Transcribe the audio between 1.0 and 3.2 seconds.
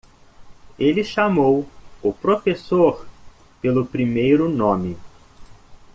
chamou o professor